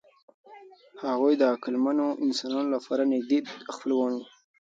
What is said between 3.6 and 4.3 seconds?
خپلوان وو.